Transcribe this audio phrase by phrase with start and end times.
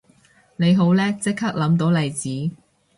[0.55, 2.49] 你好叻即刻諗到例子